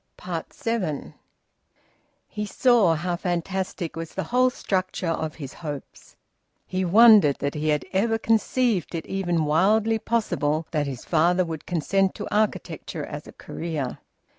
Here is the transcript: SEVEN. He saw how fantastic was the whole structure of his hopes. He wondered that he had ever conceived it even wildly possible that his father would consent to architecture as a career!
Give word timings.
SEVEN. 0.49 1.13
He 2.27 2.47
saw 2.47 2.95
how 2.95 3.15
fantastic 3.17 3.95
was 3.95 4.15
the 4.15 4.23
whole 4.33 4.49
structure 4.49 5.05
of 5.09 5.35
his 5.35 5.53
hopes. 5.61 6.15
He 6.65 6.83
wondered 6.83 7.35
that 7.37 7.53
he 7.53 7.67
had 7.69 7.85
ever 7.93 8.17
conceived 8.17 8.95
it 8.95 9.05
even 9.05 9.45
wildly 9.45 9.99
possible 9.99 10.65
that 10.71 10.87
his 10.87 11.05
father 11.05 11.45
would 11.45 11.67
consent 11.67 12.15
to 12.15 12.27
architecture 12.35 13.05
as 13.05 13.27
a 13.27 13.31
career! 13.33 13.99